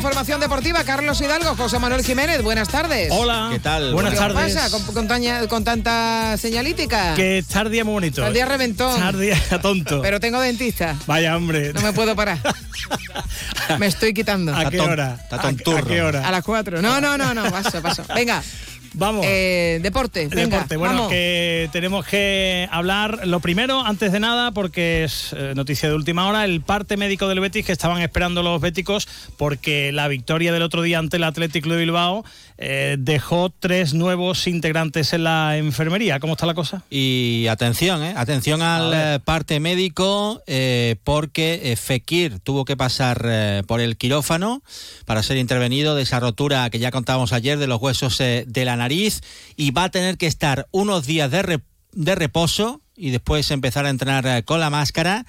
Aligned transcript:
Información 0.00 0.40
deportiva. 0.40 0.82
Carlos 0.82 1.20
Hidalgo, 1.20 1.54
José 1.56 1.78
Manuel 1.78 2.02
Jiménez, 2.02 2.42
buenas 2.42 2.68
tardes. 2.68 3.10
Hola. 3.12 3.50
¿Qué 3.52 3.58
tal? 3.58 3.92
Buenas 3.92 4.14
tardes. 4.14 4.54
¿Qué 4.54 4.54
pasa 4.54 5.46
con, 5.46 5.62
tanta 5.62 6.38
señalítica? 6.38 7.12
Que 7.14 7.36
estar 7.36 7.68
día 7.68 7.84
muy 7.84 7.92
bonito. 7.92 8.22
Estar 8.22 8.32
día 8.32 8.46
reventón. 8.46 8.94
Estar 8.94 9.14
día 9.18 9.38
tonto. 9.60 10.00
Pero 10.00 10.18
tengo 10.18 10.40
dentista. 10.40 10.96
Vaya, 11.06 11.36
hombre. 11.36 11.74
No 11.74 11.82
me 11.82 11.92
puedo 11.92 12.16
parar. 12.16 12.38
me 13.78 13.88
estoy 13.88 14.14
quitando. 14.14 14.56
¿A 14.56 14.70
qué 14.70 14.80
hora? 14.80 15.18
¿A, 15.30 15.48
¿A 15.48 15.82
qué 15.82 16.00
hora? 16.00 16.26
A 16.26 16.30
las 16.30 16.44
cuatro. 16.44 16.80
No, 16.80 16.98
no, 17.02 17.18
no, 17.18 17.34
no. 17.34 17.50
Paso, 17.50 17.82
paso. 17.82 18.02
Venga. 18.14 18.42
Vamos. 18.94 19.24
Eh, 19.28 19.78
deporte. 19.82 20.26
Venga, 20.28 20.56
deporte. 20.56 20.76
Bueno, 20.76 21.08
que 21.08 21.68
tenemos 21.72 22.04
que 22.06 22.68
hablar 22.70 23.26
lo 23.26 23.40
primero, 23.40 23.84
antes 23.84 24.12
de 24.12 24.20
nada, 24.20 24.50
porque 24.50 25.04
es 25.04 25.32
eh, 25.36 25.52
noticia 25.54 25.88
de 25.88 25.94
última 25.94 26.26
hora, 26.26 26.44
el 26.44 26.60
parte 26.60 26.96
médico 26.96 27.28
del 27.28 27.40
Betis 27.40 27.64
que 27.64 27.72
estaban 27.72 28.02
esperando 28.02 28.42
los 28.42 28.60
béticos 28.60 29.06
porque 29.36 29.92
la 29.92 30.08
victoria 30.08 30.52
del 30.52 30.62
otro 30.62 30.82
día 30.82 30.98
ante 30.98 31.18
el 31.18 31.24
Atlético 31.24 31.70
de 31.70 31.76
Bilbao 31.76 32.24
eh, 32.58 32.96
dejó 32.98 33.50
tres 33.50 33.94
nuevos 33.94 34.46
integrantes 34.46 35.12
en 35.12 35.24
la 35.24 35.56
enfermería. 35.56 36.18
¿Cómo 36.18 36.32
está 36.32 36.46
la 36.46 36.54
cosa? 36.54 36.82
Y 36.90 37.46
atención, 37.48 38.02
¿eh? 38.02 38.14
atención 38.16 38.62
al 38.62 39.20
parte 39.22 39.60
médico 39.60 40.42
porque 41.04 41.76
Fekir 41.80 42.40
tuvo 42.40 42.64
que 42.64 42.76
pasar 42.76 43.64
por 43.66 43.80
el 43.80 43.96
quirófano 43.96 44.62
para 45.04 45.22
ser 45.22 45.36
intervenido 45.36 45.94
de 45.94 46.02
esa 46.02 46.20
rotura 46.20 46.68
que 46.70 46.78
ya 46.78 46.90
contábamos 46.90 47.32
ayer 47.32 47.58
de 47.58 47.66
los 47.66 47.80
huesos 47.80 48.18
de 48.18 48.64
la 48.64 48.76
nariz 48.80 49.20
y 49.56 49.70
va 49.70 49.84
a 49.84 49.90
tener 49.90 50.18
que 50.18 50.26
estar 50.26 50.66
unos 50.72 51.06
días 51.06 51.30
de, 51.30 51.60
de 51.92 52.14
reposo 52.14 52.82
y 53.00 53.10
después 53.10 53.50
empezar 53.50 53.86
a 53.86 53.90
entrenar 53.90 54.26
eh, 54.26 54.42
con 54.44 54.60
la 54.60 54.70
máscara. 54.70 55.24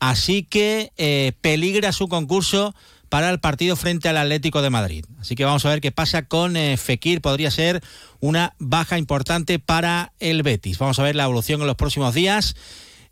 Así 0.00 0.42
que 0.42 0.92
eh, 0.96 1.32
peligra 1.40 1.92
su 1.92 2.08
concurso 2.08 2.74
para 3.08 3.30
el 3.30 3.38
partido 3.38 3.76
frente 3.76 4.08
al 4.08 4.16
Atlético 4.16 4.60
de 4.62 4.70
Madrid. 4.70 5.04
Así 5.20 5.36
que 5.36 5.44
vamos 5.44 5.64
a 5.64 5.68
ver 5.68 5.80
qué 5.80 5.92
pasa 5.92 6.26
con 6.26 6.56
eh, 6.56 6.76
Fekir. 6.76 7.20
Podría 7.20 7.52
ser 7.52 7.80
una 8.18 8.54
baja 8.58 8.98
importante 8.98 9.60
para 9.60 10.12
el 10.18 10.42
Betis. 10.42 10.78
Vamos 10.78 10.98
a 10.98 11.04
ver 11.04 11.14
la 11.14 11.24
evolución 11.24 11.60
en 11.60 11.68
los 11.68 11.76
próximos 11.76 12.14
días 12.14 12.56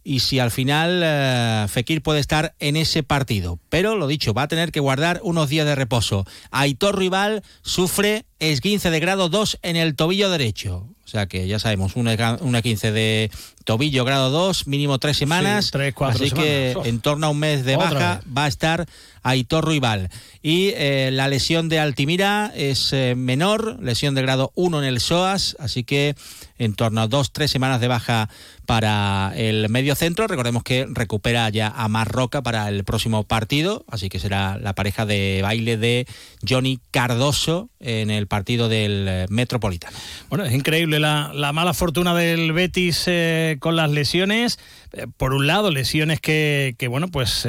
y 0.03 0.21
si 0.21 0.39
al 0.39 0.51
final 0.51 1.69
Fekir 1.69 2.03
puede 2.03 2.21
estar 2.21 2.55
en 2.59 2.77
ese 2.77 3.03
partido. 3.03 3.61
Pero 3.69 3.97
lo 3.97 4.07
dicho, 4.07 4.33
va 4.33 4.43
a 4.43 4.49
tener 4.49 4.73
que 4.73 4.81
guardar 4.81 5.21
unos 5.23 5.51
días 5.51 5.67
de 5.67 5.75
reposo. 5.75 6.25
Aitor 6.51 6.99
Rival 6.99 7.43
sufre 7.61 8.25
esguince 8.41 8.91
de 8.91 9.01
grado 9.01 9.29
2 9.29 9.59
en 9.63 9.77
el 9.77 9.95
tobillo 9.95 10.31
derecho. 10.31 10.89
O 11.05 11.09
sea 11.11 11.27
que 11.27 11.49
ya 11.49 11.59
sabemos, 11.59 11.97
una, 11.97 12.39
una 12.41 12.63
15 12.63 12.93
de 12.93 13.33
tobillo 13.65 14.05
grado 14.05 14.31
2, 14.31 14.69
mínimo 14.69 14.99
tres 15.01 15.17
semanas. 15.17 15.73
así 16.01 16.31
que 16.31 16.77
en 16.85 17.01
torno 17.01 17.27
a 17.27 17.31
un 17.31 17.39
mes 17.41 17.65
de 17.65 17.77
baja 17.77 18.23
va 18.37 18.45
a 18.45 18.49
estar 18.49 18.87
Aitor 19.23 19.65
Ruibal. 19.65 20.09
Y 20.41 20.69
eh, 20.77 21.11
la 21.13 21.29
lesión 21.29 21.69
de 21.69 21.81
Altimira 21.81 22.53
es 22.55 22.93
eh, 22.93 23.15
menor, 23.17 23.79
lesión 23.83 24.15
de 24.15 24.23
grado 24.23 24.53
1 24.55 24.79
en 24.79 24.85
el 24.85 25.01
SOAS, 25.01 25.57
así 25.59 25.83
que 25.83 26.15
en 26.59 26.75
torno 26.75 27.01
a 27.01 27.09
dos, 27.09 27.33
tres 27.33 27.51
semanas 27.51 27.81
de 27.81 27.89
baja 27.89 28.29
para 28.65 29.33
el 29.35 29.69
medio 29.69 29.95
centro. 29.95 30.27
Recordemos 30.27 30.63
que 30.63 30.87
recupera 30.89 31.49
ya 31.51 31.69
a 31.69 31.89
Marroca 31.89 32.43
para 32.43 32.69
el 32.69 32.85
próximo 32.85 33.25
partido, 33.25 33.85
así 33.89 34.09
que 34.09 34.21
será 34.21 34.59
la 34.59 34.75
pareja 34.75 35.07
de 35.07 35.41
baile 35.43 35.77
de 35.77 36.07
Johnny 36.49 36.79
Cardoso 36.91 37.69
en 37.81 38.11
el 38.11 38.27
partido 38.31 38.71
del 38.71 39.07
eh, 39.07 39.27
Metropolitano. 39.29 39.95
Bueno, 40.31 40.45
es 40.45 40.55
increíble 40.55 40.99
la, 40.99 41.53
mala 41.53 41.75
fortuna 41.75 42.15
del 42.15 42.53
Betis 42.53 43.05
eh, 43.07 43.59
con 43.61 43.77
las 43.77 43.91
lesiones. 43.91 44.59
Eh, 44.93 45.07
por 45.19 45.35
un 45.35 45.47
lado, 45.47 45.71
lesiones 45.71 46.21
que, 46.21 46.75
bueno, 46.89 47.09
pues 47.09 47.47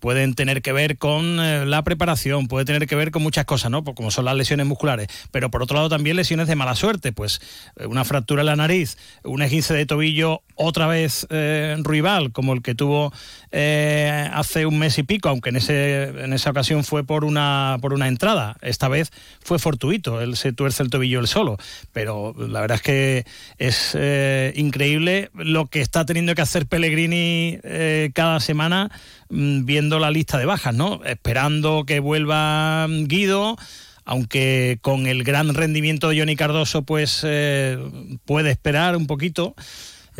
pueden 0.00 0.34
tener 0.34 0.62
que 0.62 0.72
ver 0.72 0.96
con 0.96 1.70
la 1.70 1.82
preparación, 1.84 2.48
puede 2.48 2.64
tener 2.64 2.86
que 2.86 2.94
ver 2.94 3.10
con 3.10 3.22
muchas 3.22 3.44
cosas, 3.44 3.70
¿no? 3.70 3.84
Pues 3.84 3.94
como 3.94 4.10
son 4.10 4.24
las 4.24 4.36
lesiones 4.36 4.66
musculares. 4.66 5.08
Pero 5.30 5.50
por 5.50 5.62
otro 5.62 5.76
lado, 5.76 5.88
también 5.88 6.16
lesiones 6.16 6.46
de 6.48 6.56
mala 6.56 6.74
suerte, 6.76 7.12
pues 7.12 7.40
una 7.84 8.04
fractura 8.04 8.42
en 8.42 8.46
la 8.46 8.56
nariz, 8.56 8.96
un 9.24 9.42
esguince 9.42 9.74
de 9.74 9.84
tobillo 9.84 10.42
otra 10.54 10.86
vez 10.86 11.26
rival, 11.30 12.32
como 12.32 12.52
el 12.52 12.62
que 12.62 12.74
tuvo 12.74 13.12
hace 13.52 14.66
un 14.66 14.78
mes 14.78 14.96
y 14.98 15.02
pico, 15.02 15.28
aunque 15.28 15.50
en, 15.50 15.56
ese, 15.56 16.04
en 16.04 16.32
esa 16.32 16.50
ocasión 16.50 16.84
fue 16.84 17.02
por 17.04 17.24
una, 17.24 17.78
por 17.80 17.92
una 17.92 18.06
entrada. 18.06 18.56
Esta 18.62 18.88
vez 18.88 19.10
fue 19.40 19.58
fortuito, 19.58 20.19
él 20.22 20.36
se 20.36 20.52
tuerce 20.52 20.82
el 20.82 20.90
tobillo 20.90 21.20
él 21.20 21.28
solo, 21.28 21.56
pero 21.92 22.34
la 22.36 22.60
verdad 22.60 22.76
es 22.76 22.82
que 22.82 23.24
es 23.58 23.92
eh, 23.94 24.52
increíble 24.56 25.30
lo 25.34 25.66
que 25.66 25.80
está 25.80 26.04
teniendo 26.04 26.34
que 26.34 26.42
hacer 26.42 26.66
Pellegrini 26.66 27.58
eh, 27.62 28.10
cada 28.14 28.40
semana 28.40 28.90
mm, 29.28 29.64
viendo 29.64 29.98
la 29.98 30.10
lista 30.10 30.38
de 30.38 30.46
bajas, 30.46 30.74
¿no? 30.74 31.00
Esperando 31.04 31.84
que 31.86 32.00
vuelva 32.00 32.86
Guido 32.88 33.56
aunque 34.04 34.78
con 34.82 35.06
el 35.06 35.22
gran 35.22 35.54
rendimiento 35.54 36.08
de 36.08 36.18
Johnny 36.18 36.34
Cardoso, 36.34 36.82
pues 36.82 37.20
eh, 37.22 37.78
puede 38.24 38.50
esperar 38.50 38.96
un 38.96 39.06
poquito. 39.06 39.54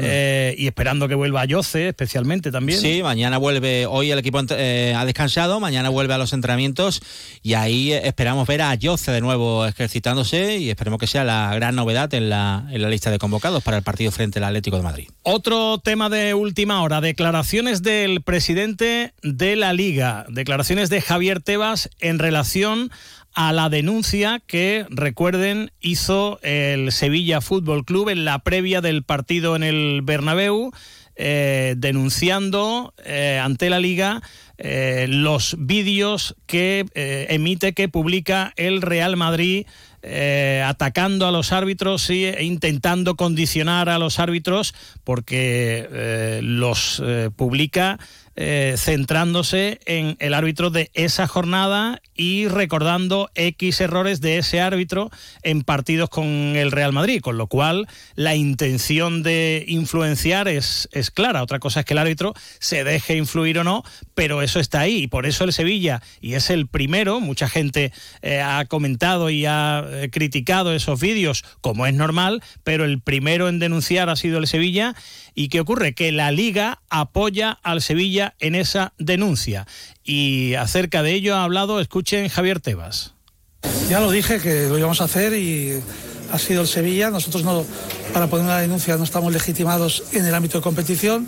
Eh, 0.03 0.55
y 0.59 0.67
esperando 0.67 1.09
que 1.09 1.15
vuelva 1.15 1.45
Yoce 1.45 1.89
especialmente 1.89 2.51
también. 2.51 2.81
Sí, 2.81 3.03
mañana 3.03 3.39
vuelve, 3.39 3.87
hoy 3.87 4.11
el 4.11 4.19
equipo 4.19 4.41
eh, 4.51 4.95
ha 4.97 5.05
descansado, 5.05 5.61
mañana 5.61 5.89
vuelve 5.89 6.15
a 6.15 6.19
los 6.19 6.33
entrenamientos 6.33 7.03
y 7.43 7.55
ahí 7.55 7.93
esperamos 7.93 8.47
ver 8.47 8.63
a 8.63 8.75
Yoce 8.75 9.13
de 9.13 9.21
nuevo 9.21 9.67
ejercitándose 9.67 10.59
y 10.59 10.71
esperemos 10.71 10.99
que 10.99 11.07
sea 11.07 11.25
la 11.25 11.55
gran 11.55 11.75
novedad 11.75 12.13
en 12.15 12.31
la, 12.31 12.67
en 12.71 12.83
la 12.83 12.89
lista 12.89 13.11
de 13.11 13.19
convocados 13.19 13.63
para 13.63 13.77
el 13.77 13.83
partido 13.83 14.11
frente 14.11 14.39
al 14.39 14.45
Atlético 14.45 14.77
de 14.77 14.83
Madrid. 14.83 15.09
Otro 15.23 15.79
tema 15.79 16.09
de 16.09 16.35
última 16.35 16.83
hora, 16.83 17.01
declaraciones 17.01 17.83
del 17.83 18.23
presidente 18.23 19.13
de 19.23 19.57
la 19.57 19.73
liga, 19.73 20.27
declaraciones 20.29 20.91
de 20.91 21.01
Javier 21.01 21.41
Tebas 21.41 21.91
en 22.01 22.19
relación 22.19 22.91
a 23.35 23.53
la 23.53 23.69
denuncia 23.69 24.41
que, 24.47 24.87
recuerden, 24.91 25.73
hizo 25.81 26.41
el 26.43 26.93
Sevilla 26.93 27.41
Fútbol 27.41 27.85
Club 27.85 28.09
en 28.09 28.25
la 28.25 28.41
previa 28.41 28.81
del 28.81 29.03
partido 29.05 29.57
en 29.57 29.63
el 29.63 30.01
Bernabéu, 30.03 30.73
eh, 31.23 31.75
denunciando 31.77 32.95
eh, 33.05 33.39
ante 33.43 33.69
la 33.69 33.79
liga 33.79 34.23
eh, 34.57 35.05
los 35.07 35.55
vídeos 35.59 36.35
que 36.47 36.87
emite, 36.95 37.75
que 37.75 37.91
publica 37.91 38.55
el 38.57 38.81
Real 38.81 39.17
Madrid. 39.17 39.67
atacando 40.65 41.27
a 41.27 41.31
los 41.31 41.53
árbitros 41.53 42.09
e 42.09 42.43
intentando 42.43 43.17
condicionar 43.17 43.91
a 43.91 43.99
los 43.99 44.19
árbitros 44.19 44.75
porque 45.05 46.41
los 46.43 47.03
publica 47.37 47.99
eh, 48.37 48.75
centrándose 48.77 49.81
en 49.87 50.17
el 50.21 50.35
árbitro 50.35 50.71
de 50.71 50.91
esa 50.95 51.27
jornada 51.27 52.01
y 52.15 52.49
recordando 52.49 53.31
X 53.35 53.81
errores 53.81 54.21
de 54.21 54.39
ese 54.39 54.61
árbitro 54.61 55.11
en 55.43 55.63
partidos 55.63 56.09
con 56.11 56.27
el 56.27 56.71
Real 56.71 56.93
Madrid, 56.93 57.21
con 57.21 57.39
lo 57.39 57.47
cual 57.47 57.87
la 58.15 58.35
intención 58.35 59.23
de 59.23 59.65
influenciar 59.67 60.49
es, 60.49 60.89
es 60.93 61.11
clara. 61.11 61.43
Otra 61.43 61.59
cosa 61.59 61.81
es 61.81 61.87
que 61.87 61.95
el 61.95 61.99
árbitro 61.99 62.35
se 62.59 62.85
deje 62.85 63.17
influir 63.17 63.59
o 63.59 63.65
no, 63.65 63.83
pero 64.15 64.43
eso 64.43 64.61
está 64.61 64.81
ahí 64.81 65.05
y 65.05 65.07
por 65.07 65.27
eso 65.27 65.45
el 65.45 65.53
Sevilla, 65.53 66.03
y 66.21 66.35
es 66.35 66.51
el 66.51 66.67
primero, 66.69 67.21
mucha 67.21 67.49
gente 67.49 67.93
eh, 68.23 68.41
ha 68.41 68.65
comentado 68.67 69.31
y 69.31 69.47
ha 69.47 69.85
eh, 69.87 70.11
criticado 70.11 70.73
esos 70.73 71.01
vídeos, 71.01 71.45
como 71.61 71.87
es 71.87 71.95
normal, 71.95 72.43
pero 72.65 72.85
el 72.85 73.01
primero 73.01 73.49
en 73.49 73.59
denunciar 73.59 74.09
ha 74.09 74.17
sido 74.17 74.39
el 74.39 74.47
Sevilla. 74.47 74.95
¿Y 75.35 75.49
qué 75.49 75.61
ocurre? 75.61 75.95
Que 75.95 76.13
la 76.13 76.33
liga 76.33 76.83
apoya 76.91 77.59
al 77.63 77.81
Sevilla 77.81 78.20
en 78.39 78.55
esa 78.55 78.93
denuncia. 78.99 79.67
Y 80.05 80.55
acerca 80.55 81.03
de 81.03 81.13
ello 81.13 81.37
ha 81.37 81.45
hablado, 81.45 81.81
escuchen 81.81 82.29
Javier 82.29 82.61
Tebas. 82.61 83.15
Ya 83.89 84.01
lo 84.01 84.11
dije 84.11 84.41
que 84.41 84.69
lo 84.69 84.79
íbamos 84.79 85.01
a 85.01 85.05
hacer 85.05 85.35
y 85.35 85.81
ha 86.33 86.39
sido 86.39 86.63
el 86.63 86.69
Sevilla. 86.69 87.11
Nosotros 87.11 87.45
no, 87.45 87.65
para 88.13 88.29
poner 88.29 88.47
una 88.47 88.59
denuncia 88.59 88.97
no 88.97 89.05
estamos 89.05 89.33
legitimados 89.33 90.05
en 90.13 90.27
el 90.27 90.35
ámbito 90.35 90.59
de 90.59 90.63
competición. 90.63 91.27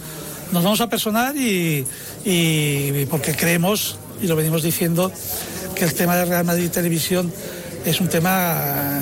Nos 0.53 0.65
vamos 0.65 0.81
a 0.81 0.89
personar 0.89 1.35
y, 1.37 1.87
porque 3.11 3.35
creemos, 3.35 3.99
y 4.23 4.27
lo 4.27 4.37
venimos 4.37 4.63
diciendo, 4.63 5.11
que 5.75 5.85
el 5.85 5.95
tema 5.95 6.17
de 6.17 6.27
Real 6.27 6.45
Madrid 6.45 6.71
Televisión 6.71 7.33
es 7.85 8.01
un 8.01 8.09
tema 8.09 9.01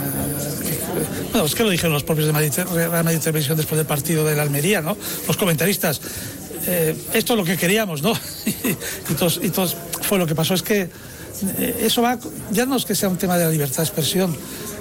bueno, 1.32 1.46
es 1.46 1.54
que 1.54 1.62
lo 1.62 1.70
dijeron 1.70 1.93
los 1.93 2.02
propios 2.02 2.26
de 2.26 2.32
Real 2.32 3.04
Madrid 3.04 3.20
Televisión 3.20 3.56
después 3.56 3.76
del 3.76 3.86
partido 3.86 4.25
de 4.25 4.34
la 4.34 4.43
Almería, 4.43 4.81
¿no? 4.81 4.96
Los 5.26 5.36
comentaristas. 5.36 6.00
Eh, 6.66 6.96
esto 7.14 7.32
es 7.32 7.38
lo 7.38 7.44
que 7.44 7.56
queríamos, 7.56 8.02
¿no? 8.02 8.12
y, 9.08 9.14
todos, 9.14 9.76
fue 10.02 10.18
lo 10.18 10.26
que 10.26 10.34
pasó. 10.34 10.54
Es 10.54 10.62
que 10.62 10.82
eh, 11.58 11.80
eso 11.82 12.02
va, 12.02 12.18
ya 12.50 12.66
no 12.66 12.76
es 12.76 12.84
que 12.84 12.94
sea 12.94 13.08
un 13.08 13.16
tema 13.16 13.38
de 13.38 13.44
la 13.44 13.50
libertad 13.50 13.78
de 13.78 13.84
expresión, 13.84 14.36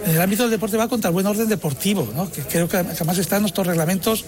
en 0.06 0.12
el 0.12 0.22
ámbito 0.22 0.44
del 0.44 0.52
deporte 0.52 0.78
va 0.78 0.88
contra 0.88 1.10
el 1.10 1.14
buen 1.14 1.26
orden 1.26 1.50
deportivo, 1.50 2.10
¿no? 2.16 2.32
que 2.32 2.42
creo 2.44 2.70
que 2.70 2.78
además 2.78 3.18
está 3.18 3.36
en 3.36 3.42
nuestros 3.44 3.68
reglamentos 3.68 4.24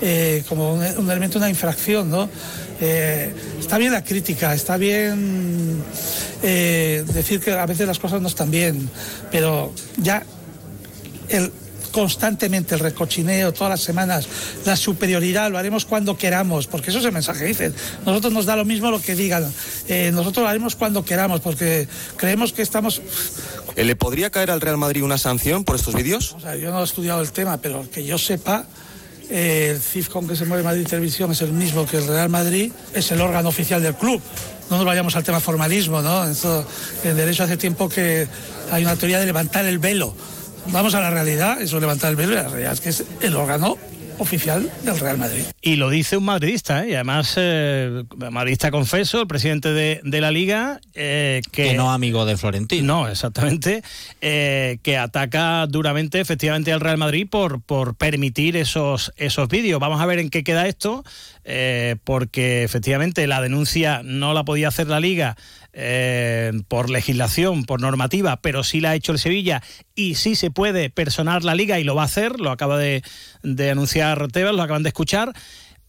eh, 0.00 0.44
como 0.48 0.74
un, 0.74 1.10
elemento, 1.10 1.38
una 1.38 1.50
infracción. 1.50 2.10
¿no? 2.10 2.28
Está 2.78 3.76
bien 3.78 3.92
la 3.92 4.04
crítica, 4.04 4.54
está 4.54 4.76
bien 4.76 5.82
decir 6.42 7.40
que 7.40 7.50
a 7.52 7.66
veces 7.66 7.88
las 7.88 7.98
cosas 7.98 8.20
no 8.20 8.28
están 8.28 8.52
bien, 8.52 8.88
pero 9.32 9.72
ya 9.96 10.22
el 11.28 11.50
constantemente 11.96 12.74
el 12.74 12.80
recochineo, 12.80 13.54
todas 13.54 13.70
las 13.70 13.80
semanas, 13.80 14.28
la 14.66 14.76
superioridad, 14.76 15.50
lo 15.50 15.56
haremos 15.56 15.86
cuando 15.86 16.18
queramos, 16.18 16.66
porque 16.66 16.90
eso 16.90 16.98
es 16.98 17.06
el 17.06 17.12
mensaje 17.12 17.40
que 17.40 17.46
dicen. 17.46 17.74
Nosotros 18.04 18.34
nos 18.34 18.44
da 18.44 18.54
lo 18.54 18.66
mismo 18.66 18.90
lo 18.90 19.00
que 19.00 19.14
digan, 19.14 19.50
eh, 19.88 20.10
nosotros 20.12 20.42
lo 20.42 20.48
haremos 20.50 20.76
cuando 20.76 21.06
queramos, 21.06 21.40
porque 21.40 21.88
creemos 22.18 22.52
que 22.52 22.60
estamos... 22.60 23.00
Eh, 23.76 23.84
¿Le 23.84 23.96
podría 23.96 24.28
caer 24.28 24.50
al 24.50 24.60
Real 24.60 24.76
Madrid 24.76 25.04
una 25.04 25.16
sanción 25.16 25.64
por 25.64 25.76
estos 25.76 25.94
vídeos? 25.94 26.34
O 26.34 26.40
sea, 26.40 26.54
yo 26.54 26.70
no 26.70 26.82
he 26.82 26.84
estudiado 26.84 27.22
el 27.22 27.32
tema, 27.32 27.56
pero 27.62 27.90
que 27.90 28.04
yo 28.04 28.18
sepa, 28.18 28.66
eh, 29.30 29.68
el 29.70 29.80
CIF 29.80 30.10
con 30.10 30.28
que 30.28 30.36
se 30.36 30.44
mueve 30.44 30.64
Madrid 30.64 30.86
Televisión 30.86 31.32
es 31.32 31.40
el 31.40 31.52
mismo 31.52 31.86
que 31.86 31.96
el 31.96 32.06
Real 32.06 32.28
Madrid, 32.28 32.72
es 32.92 33.10
el 33.10 33.22
órgano 33.22 33.48
oficial 33.48 33.82
del 33.82 33.94
club. 33.94 34.20
No 34.68 34.76
nos 34.76 34.84
vayamos 34.84 35.16
al 35.16 35.24
tema 35.24 35.40
formalismo, 35.40 36.02
¿no? 36.02 36.26
en 36.26 37.16
derecho 37.16 37.44
hace 37.44 37.56
tiempo 37.56 37.88
que 37.88 38.28
hay 38.70 38.82
una 38.82 38.96
teoría 38.96 39.18
de 39.18 39.24
levantar 39.24 39.64
el 39.64 39.78
velo 39.78 40.14
vamos 40.72 40.94
a 40.94 41.00
la 41.00 41.10
realidad, 41.10 41.60
eso 41.60 41.80
levantar 41.80 42.10
el 42.10 42.16
velo, 42.16 42.34
la 42.34 42.48
realidad 42.48 42.72
es 42.72 42.80
que 42.80 42.88
es 42.90 43.04
el 43.20 43.36
órgano 43.36 43.76
oficial 44.18 44.70
del 44.82 44.98
Real 44.98 45.18
Madrid. 45.18 45.42
Y 45.60 45.76
lo 45.76 45.90
dice 45.90 46.16
un 46.16 46.24
madridista, 46.24 46.84
¿eh? 46.84 46.90
y 46.90 46.94
además 46.94 47.34
eh, 47.36 48.04
madridista 48.30 48.70
confeso, 48.70 49.20
el 49.20 49.26
presidente 49.26 49.72
de, 49.72 50.20
la 50.20 50.30
liga, 50.30 50.80
eh, 50.94 51.42
que, 51.52 51.74
no 51.74 51.92
amigo 51.92 52.24
de 52.24 52.36
Florentino. 52.36 53.00
No, 53.00 53.08
exactamente, 53.08 53.82
eh, 54.20 54.78
que 54.82 54.96
ataca 54.96 55.66
duramente 55.66 56.20
efectivamente 56.20 56.72
al 56.72 56.80
Real 56.80 56.98
Madrid 56.98 57.28
por, 57.28 57.60
por 57.60 57.94
permitir 57.94 58.56
esos, 58.56 59.12
esos 59.16 59.48
vídeos. 59.48 59.80
Vamos 59.80 60.00
a 60.00 60.06
ver 60.06 60.18
en 60.18 60.30
qué 60.30 60.44
queda 60.44 60.66
esto, 60.66 61.04
porque 62.04 62.64
efectivamente 62.64 63.26
la 63.26 63.40
denuncia 63.40 64.00
no 64.02 64.34
la 64.34 64.44
podía 64.44 64.68
hacer 64.68 64.88
la 64.88 64.98
liga 64.98 65.36
eh, 65.78 66.52
por 66.68 66.88
legislación, 66.88 67.64
por 67.64 67.82
normativa, 67.82 68.40
pero 68.40 68.64
sí 68.64 68.80
la 68.80 68.90
ha 68.90 68.94
hecho 68.94 69.12
el 69.12 69.18
Sevilla 69.18 69.62
y 69.94 70.14
sí 70.14 70.34
se 70.34 70.50
puede 70.50 70.88
personar 70.88 71.44
la 71.44 71.54
liga 71.54 71.78
y 71.78 71.84
lo 71.84 71.94
va 71.94 72.00
a 72.00 72.06
hacer, 72.06 72.40
lo 72.40 72.50
acaba 72.50 72.78
de, 72.78 73.02
anunciar 73.70 74.28
Tebas, 74.28 74.54
lo 74.54 74.62
acaban 74.62 74.82
de 74.82 74.88
escuchar 74.88 75.34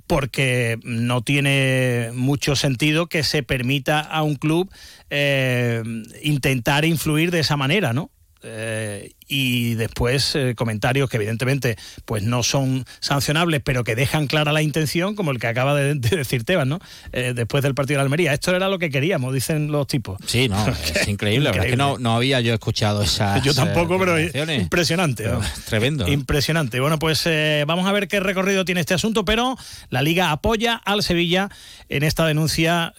porque 0.06 0.78
no 0.84 1.22
tiene 1.22 2.12
mucho 2.14 2.58
sentido 2.58 3.08
que 3.08 3.24
se 3.24 3.44
permita 3.44 4.02
a 4.02 4.24
un 4.24 4.36
club 4.36 4.70
eh, 5.10 5.82
intentar 6.22 6.84
influir 6.84 7.32
de 7.32 7.40
esa 7.40 7.56
manera, 7.56 7.94
¿no? 7.94 8.12
Eh, 8.44 9.14
y 9.28 9.76
después 9.76 10.36
eh, 10.36 10.54
comentarios 10.56 11.10
que 11.10 11.18
evidentemente 11.18 11.78
pues 12.06 12.24
no 12.24 12.44
son 12.44 12.86
sancionables 13.00 13.62
pero 13.64 13.84
que 13.84 13.96
dejan 13.96 14.28
clara 14.28 14.52
la 14.52 14.62
intención 14.62 15.16
como 15.16 15.32
el 15.32 15.40
que 15.40 15.48
acaba 15.48 15.76
de, 15.76 15.96
decir 15.96 16.44
Tebas 16.44 16.68
¿no? 16.68 16.80
Eh, 17.12 17.34
después 17.36 17.64
del 17.64 17.76
partido 17.76 18.00
de 18.00 18.04
Almería. 18.04 18.34
Esto 18.34 18.56
era 18.56 18.70
lo 18.70 18.80
que 18.80 18.90
queríamos 18.90 19.34
dicen 19.34 19.72
los 19.72 19.88
tipos. 19.88 20.18
Sí 20.26 20.48
no 20.48 20.66
es 20.96 21.08
increíble, 21.08 21.50
es 21.50 21.58
que 21.58 21.78
no, 21.78 21.98
no, 21.98 22.16
había 22.16 22.40
yo 22.42 22.54
escuchado 22.54 23.04
esas 23.04 23.44
yo 23.44 23.54
tampoco 23.54 24.00
pero 24.00 24.20
impresionante 24.20 25.26
tremendo. 25.66 26.08
Impresionante. 26.08 26.80
Bueno 26.80 27.00
pues 27.00 27.28
vamos 27.66 27.88
a 27.88 27.92
ver 27.92 28.08
qué 28.08 28.20
recorrido 28.20 28.66
tiene 28.66 28.82
este 28.82 28.94
asunto 28.94 29.26
pero 29.26 29.58
la 29.90 30.02
Liga 30.02 30.32
apoya 30.32 30.76
al 30.76 31.04
Sevilla 31.04 31.50
en 31.90 32.04
esta 32.04 32.26
denuncia 32.26 32.94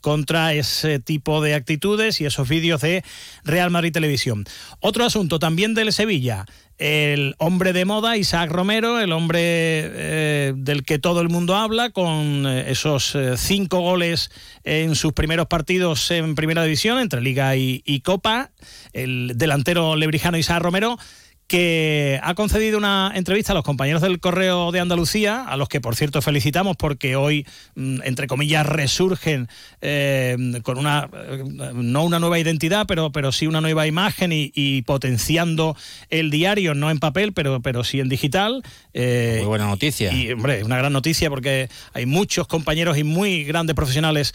contra 0.00 0.54
ese 0.54 0.98
tipo 0.98 1.42
de 1.42 1.54
actitudes 1.54 2.20
y 2.20 2.26
esos 2.26 2.48
vídeos 2.48 2.80
de 2.80 3.04
Real 3.44 3.70
Madrid 3.70 3.92
Televisión. 3.92 4.44
Otro 4.80 5.04
asunto 5.04 5.38
también 5.38 5.73
del 5.74 5.92
Sevilla, 5.92 6.46
el 6.78 7.34
hombre 7.38 7.72
de 7.72 7.84
moda, 7.84 8.16
Isaac 8.16 8.50
Romero, 8.50 8.98
el 8.98 9.12
hombre 9.12 9.40
eh, 9.42 10.52
del 10.56 10.84
que 10.84 10.98
todo 10.98 11.20
el 11.20 11.28
mundo 11.28 11.54
habla, 11.54 11.90
con 11.90 12.46
eh, 12.46 12.70
esos 12.70 13.14
eh, 13.14 13.36
cinco 13.36 13.80
goles 13.80 14.30
en 14.64 14.94
sus 14.94 15.12
primeros 15.12 15.46
partidos 15.46 16.10
en 16.10 16.34
Primera 16.34 16.64
División, 16.64 16.98
entre 16.98 17.20
Liga 17.20 17.54
y, 17.56 17.82
y 17.84 18.00
Copa, 18.00 18.50
el 18.92 19.32
delantero 19.36 19.96
lebrijano 19.96 20.38
Isaac 20.38 20.62
Romero 20.62 20.98
que 21.46 22.18
ha 22.22 22.34
concedido 22.34 22.78
una 22.78 23.12
entrevista 23.14 23.52
a 23.52 23.54
los 23.54 23.64
compañeros 23.64 24.00
del 24.00 24.18
Correo 24.18 24.72
de 24.72 24.80
Andalucía, 24.80 25.44
a 25.44 25.56
los 25.56 25.68
que 25.68 25.80
por 25.80 25.94
cierto 25.94 26.22
felicitamos 26.22 26.76
porque 26.76 27.16
hoy, 27.16 27.46
mm, 27.74 28.00
entre 28.04 28.26
comillas, 28.26 28.64
resurgen 28.64 29.48
eh, 29.82 30.36
con 30.62 30.78
una, 30.78 31.10
eh, 31.12 31.44
no 31.74 32.04
una 32.04 32.18
nueva 32.18 32.38
identidad, 32.38 32.86
pero, 32.86 33.12
pero 33.12 33.30
sí 33.30 33.46
una 33.46 33.60
nueva 33.60 33.86
imagen 33.86 34.30
y, 34.32 34.82
potenciando 34.82 35.76
el 36.10 36.30
diario, 36.30 36.74
no 36.74 36.90
en 36.90 36.98
papel, 36.98 37.32
pero, 37.32 37.60
pero 37.60 37.84
sí 37.84 38.00
en 38.00 38.08
digital. 38.08 38.62
Eh, 38.92 39.36
muy 39.38 39.48
buena 39.48 39.66
noticia. 39.66 40.12
Y, 40.12 40.32
hombre, 40.32 40.64
una 40.64 40.78
gran 40.78 40.92
noticia 40.92 41.28
porque 41.28 41.68
hay 41.92 42.06
muchos 42.06 42.46
compañeros 42.46 42.96
y 42.96 43.04
muy 43.04 43.44
grandes 43.44 43.76
profesionales 43.76 44.34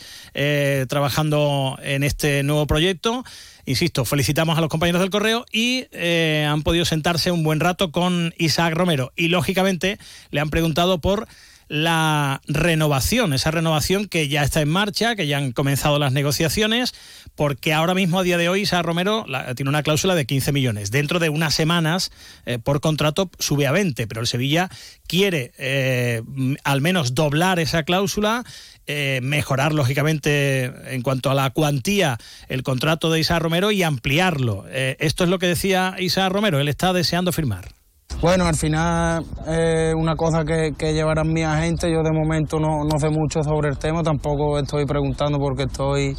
trabajando 0.87 1.77
en 1.81 2.03
este 2.03 2.43
nuevo 2.43 2.67
proyecto. 2.67 3.23
Insisto, 3.69 4.03
felicitamos 4.03 4.57
a 4.57 4.61
los 4.61 4.69
compañeros 4.71 4.99
del 4.99 5.11
correo 5.11 5.45
y 5.51 5.85
eh, 5.91 6.43
han 6.49 6.63
podido 6.63 6.85
sentarse 6.85 7.29
un 7.29 7.43
buen 7.43 7.59
rato 7.59 7.91
con 7.91 8.33
Isaac 8.39 8.73
Romero. 8.73 9.11
Y 9.15 9.27
lógicamente 9.27 9.99
le 10.31 10.39
han 10.39 10.49
preguntado 10.49 10.97
por 10.97 11.27
la 11.69 12.41
renovación, 12.47 13.31
esa 13.31 13.51
renovación 13.51 14.07
que 14.07 14.27
ya 14.27 14.43
está 14.43 14.59
en 14.59 14.69
marcha, 14.69 15.15
que 15.15 15.27
ya 15.27 15.37
han 15.37 15.51
comenzado 15.51 15.99
las 15.99 16.11
negociaciones, 16.11 16.95
porque 17.35 17.73
ahora 17.73 17.93
mismo 17.93 18.19
a 18.19 18.23
día 18.23 18.37
de 18.39 18.49
hoy 18.49 18.61
Isaac 18.61 18.83
Romero 18.83 19.25
tiene 19.55 19.69
una 19.69 19.83
cláusula 19.83 20.15
de 20.15 20.25
15 20.25 20.51
millones. 20.51 20.89
Dentro 20.89 21.19
de 21.19 21.29
unas 21.29 21.53
semanas, 21.53 22.11
eh, 22.45 22.57
por 22.57 22.81
contrato, 22.81 23.29
sube 23.37 23.67
a 23.67 23.71
20, 23.71 24.07
pero 24.07 24.19
el 24.19 24.27
Sevilla 24.27 24.69
quiere 25.07 25.53
eh, 25.59 26.23
al 26.63 26.81
menos 26.81 27.13
doblar 27.13 27.59
esa 27.59 27.83
cláusula 27.83 28.43
eh, 28.87 29.19
mejorar, 29.21 29.71
lógicamente, 29.71 30.73
en 30.93 31.03
cuanto 31.03 31.29
a 31.29 31.35
la 31.35 31.51
cuantía, 31.51 32.17
el 32.47 32.63
contrato 32.63 33.11
de 33.11 33.19
Isa 33.19 33.37
Romero 33.37 33.69
y 33.69 33.83
ampliarlo. 33.83 34.65
Esto 34.71 35.23
es 35.23 35.29
lo 35.29 35.37
que 35.37 35.45
decía 35.45 35.95
Isa 35.99 36.27
Romero, 36.29 36.59
él 36.59 36.67
está 36.67 36.91
deseando 36.93 37.31
firmar. 37.31 37.78
Bueno, 38.21 38.45
al 38.47 38.55
final 38.55 39.23
es 39.47 39.95
una 39.95 40.15
cosa 40.17 40.43
que, 40.43 40.93
llevarán 40.93 41.31
mi 41.31 41.43
agente. 41.43 41.89
Yo 41.89 42.03
de 42.03 42.11
momento 42.11 42.59
no, 42.59 42.83
no, 42.83 42.99
sé 42.99 43.09
mucho 43.09 43.41
sobre 43.43 43.69
el 43.69 43.77
tema, 43.77 44.03
tampoco 44.03 44.59
estoy 44.59 44.85
preguntando 44.85 45.39
porque 45.39 45.63
estoy 45.63 46.17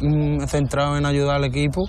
mm, 0.00 0.44
centrado 0.48 0.96
en 0.98 1.06
ayudar 1.06 1.36
al 1.36 1.44
equipo 1.44 1.84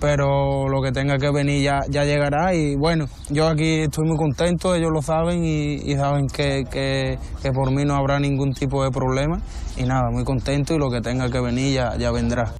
pero 0.00 0.68
lo 0.68 0.80
que 0.80 0.92
tenga 0.92 1.18
que 1.18 1.30
venir 1.32 1.60
ya, 1.60 1.80
ya 1.90 2.04
llegará 2.04 2.54
y 2.54 2.76
bueno, 2.76 3.06
yo 3.30 3.48
aquí 3.48 3.80
estoy 3.80 4.06
muy 4.06 4.16
contento, 4.16 4.76
ellos 4.76 4.90
lo 4.92 5.02
saben 5.02 5.44
y, 5.44 5.92
saben 5.96 6.28
que, 6.28 6.64
que, 6.70 7.18
por 7.52 7.72
mí 7.72 7.84
no 7.84 7.96
habrá 7.96 8.20
ningún 8.20 8.52
tipo 8.52 8.84
de 8.84 8.90
problema 8.90 9.40
y 9.76 9.82
nada, 9.82 10.10
muy 10.12 10.22
contento 10.22 10.74
y 10.74 10.78
lo 10.78 10.88
que 10.88 11.00
tenga 11.00 11.28
que 11.28 11.40
venir 11.40 11.74
ya, 11.74 11.96
ya 11.96 12.12
vendrá. 12.12 12.54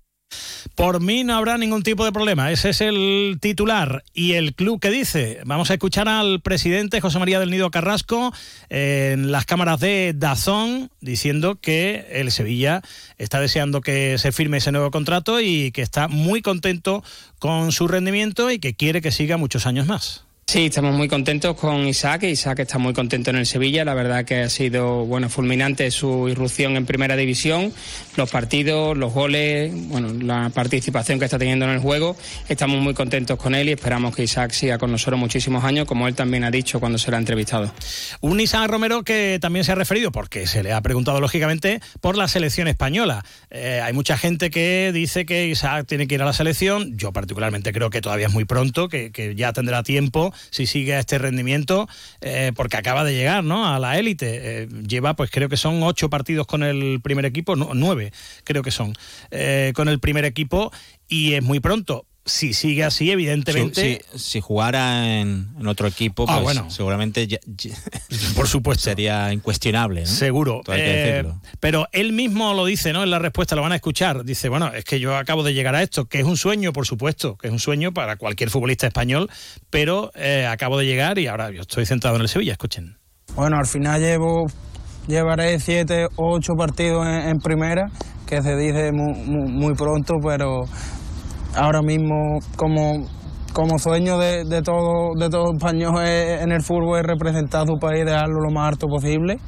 Por 0.79 1.01
mí 1.01 1.25
no 1.25 1.35
habrá 1.35 1.59
ningún 1.59 1.83
tipo 1.83 2.05
de 2.05 2.13
problema. 2.13 2.53
Ese 2.53 2.71
es 2.71 2.81
el 2.81 3.39
titular. 3.41 4.05
¿Y 4.15 4.35
el 4.35 4.55
club 4.55 4.79
que 4.79 4.91
dice? 4.91 5.41
Vamos 5.45 5.71
a 5.71 5.75
escuchar 5.75 6.09
al 6.09 6.41
presidente 6.41 7.01
José 7.01 7.19
María 7.19 7.41
del 7.41 7.51
Nido 7.51 7.73
Carrasco 7.73 8.33
en 8.69 9.33
las 9.33 9.45
cámaras 9.45 9.81
de 9.81 10.13
Dazón 10.15 10.93
diciendo 11.01 11.59
que 11.61 12.07
el 12.13 12.31
Sevilla 12.31 12.83
está 13.17 13.41
deseando 13.41 13.81
que 13.81 14.19
se 14.19 14.31
firme 14.31 14.59
ese 14.59 14.71
nuevo 14.71 14.93
contrato 14.93 15.41
y 15.41 15.73
que 15.73 15.83
está 15.83 16.07
muy 16.07 16.43
contento 16.43 17.03
con 17.41 17.73
su 17.73 17.89
rendimiento 17.89 18.49
y 18.49 18.61
que 18.61 18.75
quiere 18.75 19.01
que 19.01 19.11
siga 19.11 19.37
muchos 19.37 19.67
años 19.67 19.89
más. 19.89 20.28
Sí, 20.49 20.65
estamos 20.65 20.95
muy 20.95 21.09
contentos 21.09 21.57
con 21.57 21.87
Isaac. 21.87 22.23
Isaac 22.23 22.61
está 22.61 22.79
muy 22.79 22.95
contento 22.95 23.29
en 23.29 23.37
el 23.37 23.45
Sevilla. 23.45 23.85
La 23.85 23.93
verdad 23.93 24.25
que 24.25 24.45
ha 24.45 24.49
sido 24.49 25.05
bueno 25.05 25.29
fulminante 25.29 25.91
su 25.91 26.27
irrupción 26.27 26.75
en 26.77 26.87
Primera 26.87 27.17
División. 27.17 27.71
Los 28.17 28.31
partidos, 28.31 28.97
los 28.97 29.13
goles, 29.13 29.71
bueno, 29.75 30.15
la 30.15 30.49
participación 30.49 31.19
que 31.19 31.27
está 31.27 31.39
teniendo 31.39 31.67
en 31.67 31.73
el 31.73 31.81
juego. 31.81 32.17
Estamos 32.49 32.81
muy 32.81 32.95
contentos 32.95 33.39
con 33.39 33.55
él 33.55 33.69
y 33.69 33.73
esperamos 33.73 34.17
que 34.17 34.23
Isaac 34.23 34.53
siga 34.53 34.79
con 34.79 34.91
nosotros 34.91 35.21
muchísimos 35.21 35.65
años, 35.65 35.87
como 35.87 36.09
él 36.09 36.15
también 36.15 36.45
ha 36.45 36.51
dicho 36.51 36.81
cuando 36.81 36.97
se 36.97 37.11
le 37.11 37.19
ha 37.19 37.21
entrevistado. 37.21 37.71
Un 38.23 38.41
Isaac 38.41 38.71
Romero 38.71 39.03
que 39.03 39.37
también 39.43 39.67
se 39.67 39.73
ha 39.73 39.75
referido, 39.75 40.13
porque 40.13 40.47
se 40.47 40.63
le 40.63 40.73
ha 40.73 40.81
preguntado 40.81 41.21
lógicamente, 41.21 41.83
por 42.01 42.17
la 42.17 42.27
selección 42.27 42.69
española. 42.69 43.23
Eh, 43.51 43.83
hay 43.85 43.93
mucha 43.93 44.17
gente 44.17 44.49
que 44.49 44.93
dice 44.95 45.27
que 45.27 45.47
Isaac 45.47 45.87
tiene 45.87 46.09
que 46.09 46.15
ir 46.15 46.23
a 46.23 46.25
la 46.25 46.33
selección. 46.33 46.97
Yo 46.97 47.13
particularmente 47.13 47.71
creo 47.71 47.91
que 47.91 48.01
todavía 48.01 48.29
es 48.29 48.33
muy 48.33 48.47
pronto, 48.47 48.89
que, 48.89 49.13
que 49.13 49.35
ya 49.35 49.53
tendrá 49.53 49.83
tiempo 49.83 50.33
si 50.51 50.67
sigue 50.67 50.95
a 50.95 51.01
este 51.01 51.19
rendimiento, 51.19 51.89
eh, 52.21 52.53
porque 52.55 52.77
acaba 52.77 53.05
de 53.05 53.15
llegar 53.15 53.45
¿no? 53.45 53.67
a 53.67 53.79
la 53.79 53.99
élite. 53.99 54.63
Eh, 54.63 54.69
lleva, 54.87 55.15
pues 55.15 55.31
creo 55.31 55.49
que 55.49 55.57
son 55.57 55.83
ocho 55.83 56.11
partidos 56.11 56.47
con 56.47 56.63
el 56.63 57.01
primer 57.03 57.25
equipo, 57.25 57.57
nueve 57.57 58.13
creo 58.45 58.63
que 58.63 58.71
son, 58.71 58.95
eh, 59.31 59.73
con 59.75 59.89
el 59.89 60.01
primer 60.01 60.25
equipo, 60.25 60.73
y 61.09 61.35
es 61.35 61.43
muy 61.43 61.61
pronto 61.61 62.08
si 62.29 62.53
sigue 62.53 62.85
así, 62.85 63.11
evidentemente. 63.11 64.03
Si, 64.13 64.19
si 64.19 64.41
jugara 64.41 65.21
en, 65.21 65.49
en, 65.59 65.67
otro 65.67 65.89
equipo, 65.89 66.25
ah, 66.29 66.35
pues 66.35 66.43
bueno. 66.43 66.71
seguramente 66.71 67.27
ya, 67.27 67.39
ya, 67.47 67.75
por 68.37 68.47
supuesto 68.47 68.85
sería 68.85 69.33
incuestionable. 69.33 70.03
¿no? 70.03 70.07
Seguro. 70.07 70.61
Todo 70.65 70.77
hay 70.77 70.83
que 70.83 70.89
decirlo. 70.89 71.41
pero 71.61 71.87
él 71.93 72.13
mismo 72.13 72.55
lo 72.55 72.65
dice, 72.65 72.93
¿no? 72.93 73.03
En 73.03 73.11
la 73.11 73.19
respuesta 73.19 73.57
lo 73.57 73.63
van 73.63 73.73
a 73.73 73.77
escuchar. 73.77 74.25
Dice, 74.25 74.49
bueno, 74.49 74.69
es 74.73 74.85
que 74.85 75.01
yo 75.01 75.17
acabo 75.17 75.43
de 75.43 75.55
llegar 75.55 75.75
a 75.75 75.83
esto, 75.83 76.05
que 76.05 76.21
es 76.21 76.25
un 76.25 76.37
sueño, 76.37 76.73
por 76.73 76.87
supuesto, 76.87 77.37
que 77.37 77.49
es 77.49 77.53
un 77.53 77.59
sueño 77.59 77.93
para 77.93 78.17
cualquier 78.17 78.51
futbolista 78.51 78.87
español, 78.87 79.31
pero 79.71 80.13
eh, 80.15 80.47
acabo 80.47 80.79
de 80.79 80.87
llegar 80.87 81.19
y 81.19 81.27
ahora 81.27 81.51
yo 81.51 81.63
estoy 81.63 81.87
centrado 81.87 82.17
en 82.17 82.23
el 82.23 82.29
Sevilla. 82.29 82.53
Escuchen. 82.53 82.97
Bueno, 83.35 83.57
al 83.57 83.67
final 83.67 84.01
llevo 84.01 84.47
llevaré 85.09 85.59
siete, 85.59 86.07
ocho 86.17 86.53
partidos 86.55 87.07
en, 87.07 87.31
en 87.31 87.39
primera, 87.39 87.87
que 88.27 88.43
se 88.43 88.55
dice 88.57 88.93
muy, 88.93 89.15
muy, 89.15 89.51
muy, 89.51 89.75
pronto, 89.75 90.15
pero 90.23 90.65
ahora 91.55 91.83
mismo 91.83 92.39
como, 92.57 93.07
como 93.53 93.79
sueño 93.79 94.19
de, 94.19 94.45
de, 94.45 94.63
todo, 94.63 95.15
de 95.19 95.29
todo 95.29 95.53
español 95.53 95.95
en 96.05 96.53
el 96.53 96.63
fútbol 96.63 97.01
es 97.01 97.07
representar 97.07 97.63
a 97.63 97.67
su 97.67 97.79
país, 97.79 98.05
dejarlo 98.05 98.41
lo 98.41 98.51
más 98.51 98.69
alto 98.69 98.87
posible. 98.87 99.39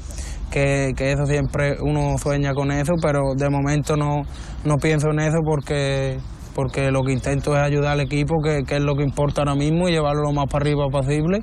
Que, 0.50 0.94
que, 0.96 1.12
eso 1.12 1.26
siempre 1.26 1.76
uno 1.80 2.18
sueña 2.18 2.52
con 2.54 2.72
eso, 2.72 2.94
pero 3.00 3.34
de 3.36 3.48
momento 3.48 3.94
no, 3.94 4.22
no 4.64 4.78
pienso 4.78 5.10
en 5.12 5.20
eso 5.20 5.38
porque, 5.44 6.18
porque 6.56 6.90
lo 6.90 7.02
que 7.04 7.12
intento 7.12 7.54
es 7.56 7.62
ayudar 7.62 7.92
al 7.92 8.00
equipo, 8.00 8.34
que, 8.42 8.64
que 8.66 8.78
es 8.78 8.82
lo 8.82 8.96
que 8.96 9.04
importa 9.04 9.42
ahora 9.42 9.54
mismo, 9.54 9.88
y 9.88 9.92
llevarlo 9.92 10.22
lo 10.22 10.32
más 10.32 10.46
para 10.50 10.64
arriba 10.64 10.88
posible 10.90 11.38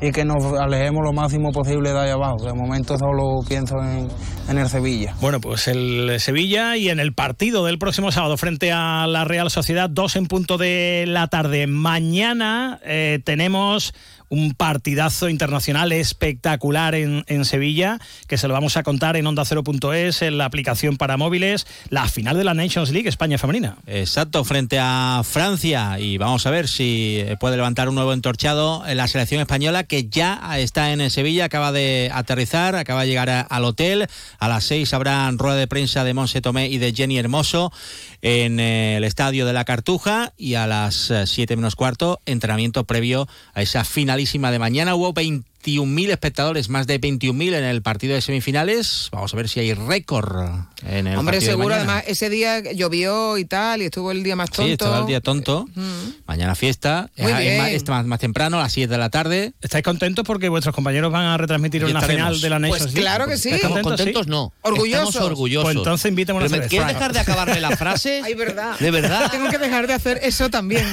y 0.00 0.12
que 0.12 0.24
nos 0.24 0.44
alejemos 0.58 1.02
lo 1.04 1.12
máximo 1.12 1.50
posible 1.50 1.92
de 1.92 2.00
ahí 2.00 2.10
abajo. 2.10 2.44
De 2.44 2.52
momento 2.52 2.96
solo 2.96 3.40
pienso 3.48 3.76
en, 3.82 4.08
en, 4.48 4.58
el 4.58 4.68
Sevilla. 4.68 5.14
Bueno, 5.20 5.40
pues 5.40 5.68
el 5.68 6.18
Sevilla 6.20 6.76
y 6.76 6.88
en 6.88 7.00
el 7.00 7.12
partido 7.12 7.64
del 7.64 7.78
próximo 7.78 8.12
sábado 8.12 8.36
frente 8.36 8.72
a 8.72 9.06
la 9.06 9.24
Real 9.24 9.50
Sociedad, 9.50 9.90
dos 9.90 10.16
en 10.16 10.26
punto 10.26 10.58
de 10.58 11.04
la 11.06 11.26
tarde. 11.28 11.66
Mañana 11.66 12.78
eh, 12.84 13.20
tenemos 13.24 13.92
un 14.28 14.54
partidazo 14.54 15.28
internacional 15.28 15.92
espectacular 15.92 16.94
en, 16.94 17.24
en, 17.26 17.44
Sevilla, 17.44 17.98
que 18.26 18.38
se 18.38 18.48
lo 18.48 18.54
vamos 18.54 18.76
a 18.76 18.82
contar 18.82 19.16
en 19.16 19.26
onda 19.26 19.44
Cero.es, 19.44 20.22
en 20.22 20.38
la 20.38 20.44
aplicación 20.44 20.96
para 20.96 21.16
móviles, 21.16 21.66
la 21.88 22.08
final 22.08 22.36
de 22.36 22.44
la 22.44 22.54
Nations 22.54 22.90
League 22.90 23.08
España 23.08 23.38
femenina. 23.38 23.78
Exacto, 23.86 24.44
frente 24.44 24.78
a 24.80 25.22
Francia. 25.24 25.98
Y 25.98 26.18
vamos 26.18 26.46
a 26.46 26.50
ver 26.50 26.68
si 26.68 27.24
puede 27.40 27.56
levantar 27.56 27.88
un 27.88 27.94
nuevo 27.94 28.12
entorchado 28.12 28.86
en 28.86 28.96
la 28.96 29.08
selección 29.08 29.40
española 29.40 29.84
que 29.84 30.08
ya 30.08 30.40
está 30.58 30.92
en 30.92 31.10
Sevilla, 31.10 31.46
acaba 31.46 31.72
de 31.72 32.10
aterrizar, 32.12 32.76
acaba 32.76 33.02
de 33.02 33.08
llegar 33.08 33.46
al 33.48 33.64
hotel, 33.64 34.08
a 34.38 34.48
las 34.48 34.64
seis 34.64 34.92
habrá 34.92 35.30
rueda 35.32 35.56
de 35.56 35.66
prensa 35.66 36.04
de 36.04 36.14
Monse 36.14 36.40
Tomé 36.40 36.68
y 36.68 36.78
de 36.78 36.92
Jenny 36.92 37.18
Hermoso 37.18 37.72
en 38.20 38.60
el 38.60 39.04
estadio 39.04 39.46
de 39.46 39.52
la 39.52 39.64
Cartuja. 39.64 40.32
Y 40.36 40.54
a 40.54 40.66
las 40.66 41.12
siete 41.26 41.56
menos 41.56 41.76
cuarto 41.76 42.20
entrenamiento 42.26 42.84
previo 42.84 43.28
a 43.54 43.62
esa 43.62 43.84
final 43.84 44.17
de 44.18 44.58
mañana. 44.58 44.96
Hubo 44.96 45.14
21.000 45.14 46.10
espectadores, 46.10 46.68
más 46.68 46.88
de 46.88 47.00
21.000 47.00 47.54
en 47.54 47.64
el 47.64 47.82
partido 47.82 48.14
de 48.14 48.20
semifinales. 48.20 49.08
Vamos 49.12 49.32
a 49.32 49.36
ver 49.36 49.48
si 49.48 49.60
hay 49.60 49.74
récord 49.74 50.48
en 50.84 51.06
el 51.06 51.16
Hombre, 51.16 51.36
partido 51.36 51.52
seguro, 51.52 51.74
de 51.76 51.80
mañana. 51.80 51.92
además, 51.98 52.04
ese 52.08 52.28
día 52.30 52.72
llovió 52.72 53.38
y 53.38 53.44
tal, 53.44 53.80
y 53.82 53.84
estuvo 53.84 54.10
el 54.10 54.24
día 54.24 54.34
más 54.34 54.50
tonto. 54.50 54.64
Sí, 54.66 54.72
estaba 54.72 54.98
el 54.98 55.06
día 55.06 55.20
tonto. 55.20 55.68
Mm. 55.72 55.82
Mañana 56.26 56.56
fiesta. 56.56 57.10
Muy 57.16 57.30
es, 57.30 57.38
bien. 57.38 57.58
más, 57.58 57.70
es 57.70 57.88
más, 57.88 58.06
más 58.06 58.18
temprano, 58.18 58.58
a 58.58 58.62
las 58.64 58.72
7 58.72 58.90
de 58.90 58.98
la 58.98 59.08
tarde. 59.10 59.52
¿Estáis 59.60 59.84
contentos 59.84 60.24
porque 60.24 60.48
vuestros 60.48 60.74
compañeros 60.74 61.12
van 61.12 61.26
a 61.26 61.36
retransmitir 61.36 61.84
una 61.84 62.00
estaremos. 62.00 62.26
final 62.26 62.40
de 62.40 62.50
la 62.50 62.58
Nations 62.58 62.82
Pues 62.82 62.94
claro 62.94 63.26
que 63.28 63.36
sí. 63.36 63.50
¿Estáis 63.50 63.62
Estamos 63.62 63.82
contentos, 63.82 64.24
sí? 64.24 64.30
no. 64.30 64.52
Orgullosos. 64.62 65.08
Estamos 65.10 65.30
orgullosos. 65.30 65.64
Pues 65.64 65.76
entonces 65.76 66.08
invítame 66.08 66.38
una 66.38 66.48
Pero, 66.48 66.60
¿me 66.60 66.68
cerveza. 66.68 66.70
¿Quieres 66.70 66.94
dejar 66.94 67.12
de 67.12 67.20
acabarme 67.20 67.60
la 67.60 67.76
frase? 67.76 68.20
Ay, 68.24 68.34
verdad. 68.34 68.76
¿De 68.80 68.90
verdad? 68.90 69.30
Tengo 69.30 69.48
que 69.48 69.58
dejar 69.58 69.86
de 69.86 69.92
hacer 69.94 70.18
eso 70.24 70.50
también. 70.50 70.84